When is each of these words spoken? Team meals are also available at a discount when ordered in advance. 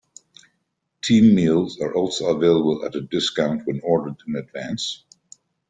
Team 1.03 1.35
meals 1.35 1.79
are 1.79 1.93
also 1.93 2.35
available 2.35 2.83
at 2.83 2.95
a 2.95 3.01
discount 3.01 3.67
when 3.67 3.81
ordered 3.83 4.15
in 4.27 4.35
advance. 4.35 5.03